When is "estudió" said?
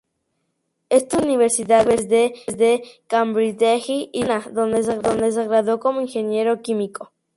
0.89-1.19